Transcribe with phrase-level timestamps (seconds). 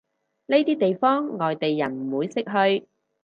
[0.47, 2.87] 呢啲地方外地人唔會識去